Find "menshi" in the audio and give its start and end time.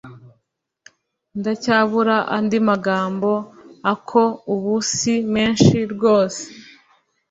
5.33-5.77